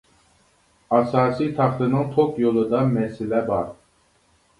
ئاساسىي 0.99 1.51
تاختىنىڭ 1.59 2.07
توك 2.15 2.39
يولىدا 2.45 2.81
مەسىلە 2.95 3.43
بار. 3.51 3.69